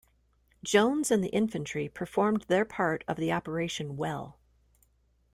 [0.63, 4.39] Jones and the infantry performed their part of the operation well.